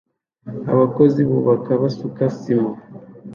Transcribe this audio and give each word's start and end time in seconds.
Abakozi 0.71 1.19
bubaka 1.29 1.71
basuka 1.81 2.23
sima 2.37 2.71